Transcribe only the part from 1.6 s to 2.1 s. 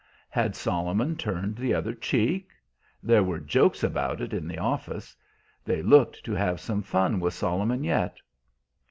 other